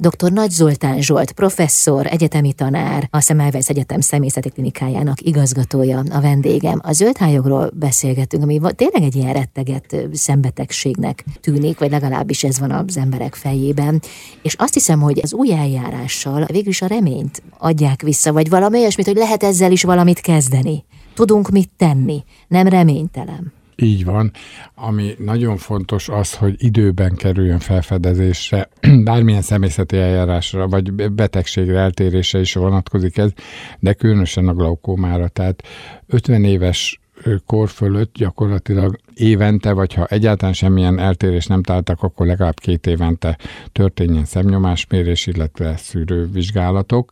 [0.00, 0.32] Dr.
[0.32, 6.80] Nagy Zoltán Zsolt, professzor, egyetemi tanár, a Szemelweis Egyetem személyzeti klinikájának igazgatója a vendégem.
[6.82, 12.96] A zöldhályogról beszélgetünk, ami tényleg egy ilyen retteget szembetegségnek tűnik, vagy legalábbis ez van az
[12.96, 14.02] emberek fejében.
[14.42, 18.78] És azt hiszem, hogy az új eljárással végül is a reményt adják vissza, vagy valami
[18.78, 20.84] olyasmit, hogy lehet ezzel is valamit kezdeni.
[21.14, 23.57] Tudunk mit tenni, nem reménytelen.
[23.82, 24.30] Így van.
[24.74, 28.68] Ami nagyon fontos az, hogy időben kerüljön felfedezésre,
[29.04, 33.32] bármilyen személyzeti eljárásra, vagy betegségre, eltérésre is vonatkozik ez,
[33.78, 35.28] de különösen a glaukómára.
[35.28, 35.62] Tehát
[36.06, 37.00] 50 éves
[37.46, 43.38] kor fölött gyakorlatilag évente, vagy ha egyáltalán semmilyen eltérés nem találtak, akkor legalább két évente
[43.72, 47.10] történjen szemnyomásmérés, illetve szűrővizsgálatok,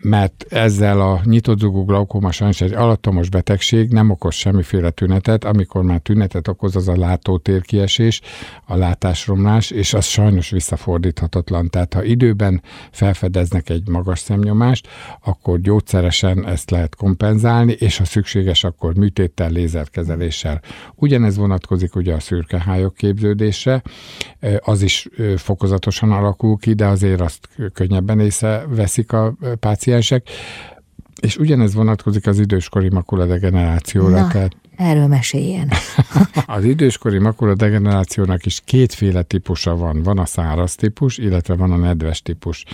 [0.00, 5.82] mert ezzel a nyitott zugú glaukóma sajnos egy alattomos betegség nem okoz semmiféle tünetet, amikor
[5.82, 8.20] már tünetet okoz, az a látótérkiesés,
[8.64, 11.70] a látásromlás, és az sajnos visszafordíthatatlan.
[11.70, 14.88] Tehát ha időben felfedeznek egy magas szemnyomást,
[15.24, 20.60] akkor gyógyszeresen ezt lehet kompenzálni, és ha szükséges, akkor műtéttel, lézerkezeléssel.
[20.94, 23.82] Ugyanez ez vonatkozik ugye a szürkehályok képződésre,
[24.60, 30.28] az is fokozatosan alakul ki, de azért azt könnyebben észreveszik a páciensek.
[31.20, 34.20] És ugyanez vonatkozik az időskori makuladegenerációra.
[34.20, 35.68] Na, tehát Erről meséljen.
[36.46, 40.02] az időskori makula degenerációnak is kétféle típusa van.
[40.02, 42.64] Van a száraz típus, illetve van a nedves típus.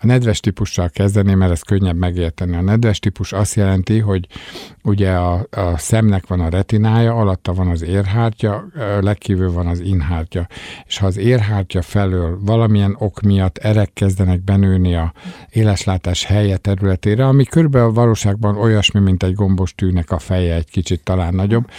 [0.00, 2.56] A nedves típussal kezdeném, mert ez könnyebb megérteni.
[2.56, 4.26] A nedves típus azt jelenti, hogy
[4.82, 8.64] ugye a, a szemnek van a retinája, alatta van az érhártya,
[9.00, 10.48] legkívül van az inhártya.
[10.86, 15.12] És ha az érhártya felől valamilyen ok miatt erek kezdenek benőni a
[15.50, 20.70] éleslátás helye területére, ami körülbelül a valóságban olyasmi, mint egy gombos tűnek a feje, egy
[20.70, 21.70] kicsit talán nagyobb,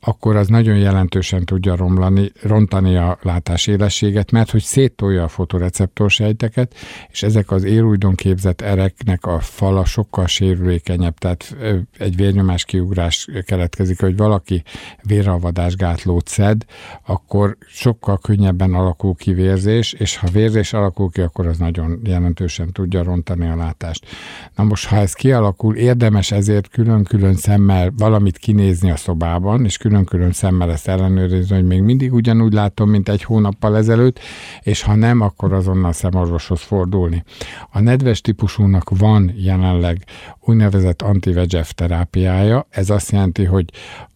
[0.00, 6.74] akkor az nagyon jelentősen tudja romlani, rontani a látásélességet, mert hogy széttolja a fotoreceptorsejteket,
[7.10, 11.56] és ezek az érújdon képzett ereknek a fala sokkal sérülékenyebb, tehát
[11.98, 14.62] egy vérnyomás kiugrás keletkezik, hogy valaki
[15.02, 16.64] véralvadás gátlót szed,
[17.06, 22.72] akkor sokkal könnyebben alakul ki vérzés, és ha vérzés alakul ki, akkor az nagyon jelentősen
[22.72, 24.06] tudja rontani a látást.
[24.54, 30.32] Na most, ha ez kialakul, érdemes ezért külön-külön szemmel valamit kinézni a szobában, és külön-külön
[30.32, 34.18] szemmel ezt ellenőrizni, hogy még mindig ugyanúgy látom, mint egy hónappal ezelőtt,
[34.60, 37.24] és ha nem, akkor azonnal szemorvoshoz fordulni.
[37.70, 40.04] A nedves típusúnak van jelenleg
[40.40, 41.34] úgynevezett anti
[41.74, 43.64] terápiája, ez azt jelenti, hogy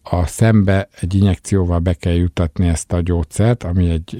[0.03, 4.17] a szembe egy injekcióval be kell jutatni ezt a gyógyszert, ami egy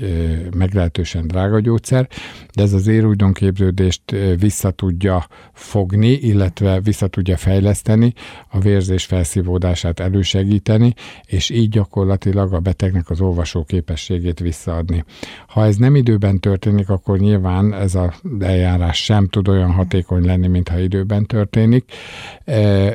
[0.57, 2.09] meglehetősen drága gyógyszer,
[2.53, 4.01] de ez az érújdonképződést
[4.39, 8.13] vissza tudja fogni, illetve vissza tudja fejleszteni,
[8.49, 10.93] a vérzés felszívódását elősegíteni,
[11.25, 15.03] és így gyakorlatilag a betegnek az olvasó képességét visszaadni.
[15.47, 20.47] Ha ez nem időben történik, akkor nyilván ez a eljárás sem tud olyan hatékony lenni,
[20.47, 21.91] mint ha időben történik.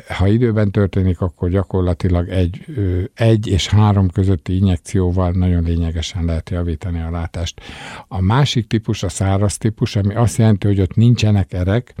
[0.07, 2.65] Ha időben történik, akkor gyakorlatilag egy
[3.13, 7.61] egy és három közötti injekcióval nagyon lényegesen lehet javítani a látást.
[8.07, 11.93] A másik típus a száraz típus, ami azt jelenti, hogy ott nincsenek erek,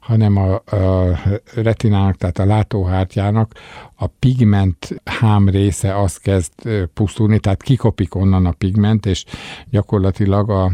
[0.00, 1.18] hanem a, a
[1.54, 3.52] retinának, tehát a látóhártyának
[3.94, 6.52] a pigment hám része az kezd
[6.94, 9.24] pusztulni, tehát kikopik onnan a pigment, és
[9.70, 10.72] gyakorlatilag a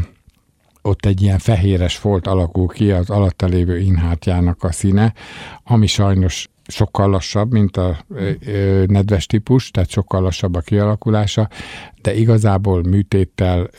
[0.81, 5.13] ott egy ilyen fehéres folt alakul ki az alatta lévő inhártyának a színe,
[5.63, 8.05] ami sajnos sokkal lassabb, mint a
[8.85, 11.49] nedves típus, tehát sokkal lassabb a kialakulása,
[12.01, 13.69] de igazából műtéttel,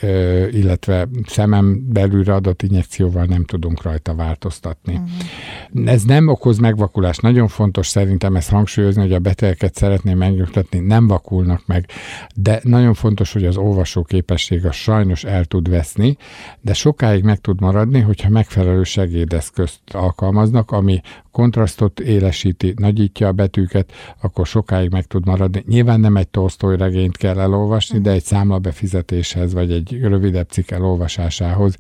[0.50, 4.93] illetve szemem belülre adott injekcióval nem tudunk rajta változtatni.
[4.93, 5.93] Uh-huh.
[5.93, 7.22] Ez nem okoz megvakulást.
[7.22, 11.87] Nagyon fontos szerintem ezt hangsúlyozni, hogy a betegeket szeretném megnyugtatni, nem vakulnak meg,
[12.34, 16.16] de nagyon fontos, hogy az olvasó képesség a sajnos el tud veszni,
[16.60, 21.00] de sokáig meg tud maradni, hogyha megfelelő segédeszközt alkalmaznak, ami
[21.31, 25.65] kontrasztot élesíti, nagyítja a betűket, akkor sokáig meg tud maradni.
[25.66, 31.76] Nyilván nem egy Tolstoy regényt kell elolvasni, de egy számlabefizetéshez, vagy egy rövidebb cikk elolvasásához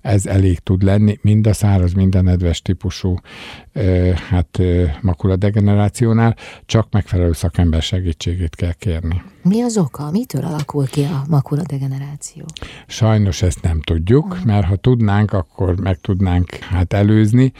[0.00, 3.18] ez elég tud lenni, mind a száraz, mind a nedves típusú
[4.28, 4.62] hát
[5.00, 6.36] makula degenerációnál,
[6.66, 9.22] csak megfelelő szakember segítségét kell kérni.
[9.48, 10.10] Mi az oka?
[10.10, 12.44] Mitől alakul ki a makula degeneráció?
[12.86, 17.52] Sajnos ezt nem tudjuk, mert ha tudnánk, akkor meg tudnánk hát előzni.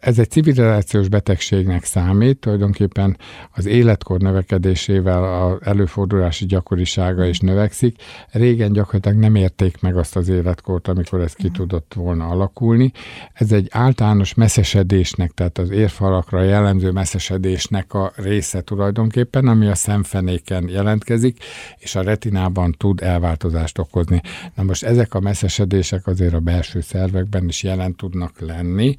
[0.00, 3.16] Ez egy civilizációs betegségnek számít, tulajdonképpen
[3.54, 8.02] az életkor növekedésével az előfordulási gyakorisága is növekszik.
[8.30, 12.92] Régen gyakorlatilag nem érték meg azt az életkort, amikor ez ki tudott volna alakulni.
[13.32, 20.68] Ez egy általános messzesedésnek, tehát az érfalakra jellemző messzesedésnek a része tulajdonképpen, ami a szemfenéken
[20.68, 21.44] jelentkezik, változik,
[21.78, 24.20] és a retinában tud elváltozást okozni.
[24.54, 28.94] Na most ezek a messzesedések azért a belső szervekben is jelen tudnak lenni,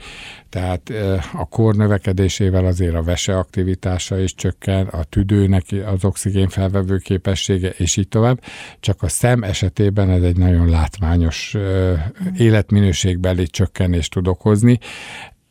[0.50, 0.94] tehát
[1.33, 7.69] a kor növekedésével azért a vese aktivitása is csökken, a tüdőnek az oxigén felvevő képessége,
[7.69, 8.42] és így tovább.
[8.80, 11.56] Csak a szem esetében ez egy nagyon látványos
[12.38, 14.80] életminőségbeli csökkenést tud okozni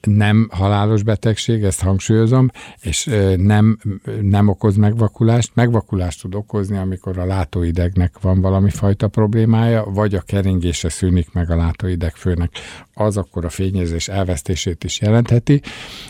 [0.07, 2.51] nem halálos betegség, ezt hangsúlyozom,
[2.81, 3.79] és nem,
[4.23, 5.51] nem okoz megvakulást.
[5.55, 11.51] Megvakulást tud okozni, amikor a látóidegnek van valami fajta problémája, vagy a keringése szűnik meg
[11.51, 12.51] a látóidegfőnek.
[12.95, 15.61] Az akkor a fényezés elvesztését is jelentheti.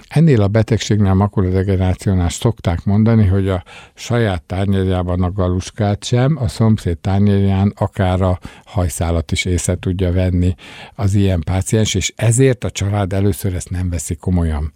[0.09, 3.65] Ennél a betegségnél, a makuladegenerációnál szokták mondani, hogy a
[3.95, 10.55] saját tárnyéljában a galuskát sem, a szomszéd tárnyélján akár a hajszálat is észre tudja venni
[10.95, 14.73] az ilyen páciens, és ezért a család először ezt nem veszi komolyan.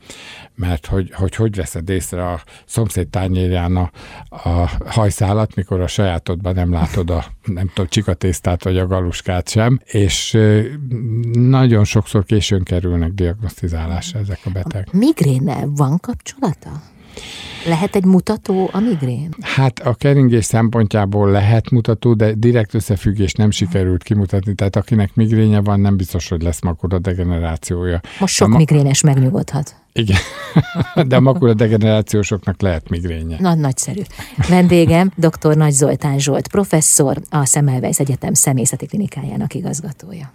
[0.55, 3.91] Mert hogy hogy, hogy veszed észre a szomszéd tányérján a,
[4.29, 9.81] a hajszálat, mikor a sajátodban nem látod a nem tudom, csikatésztát vagy a galuskát sem,
[9.85, 10.39] és
[11.33, 14.89] nagyon sokszor későn kerülnek diagnosztizálásra ezek a betegek.
[14.93, 14.97] A
[15.67, 16.83] van kapcsolata?
[17.67, 19.29] Lehet egy mutató a migrén?
[19.41, 25.61] Hát a keringés szempontjából lehet mutató, de direkt összefüggés nem sikerült kimutatni, tehát akinek migrénye
[25.61, 28.01] van, nem biztos, hogy lesz makula degenerációja.
[28.21, 29.77] Most sok ma- migrénes megnyugodhat.
[29.93, 30.19] Igen,
[31.09, 33.37] de a makula degenerációsoknak lehet migrénye.
[33.41, 34.01] Nagy nagyszerű.
[34.49, 35.57] Vendégem dr.
[35.57, 40.33] Nagy Zoltán Zsolt, professzor, a Semmelweis Egyetem személyzeti klinikájának igazgatója.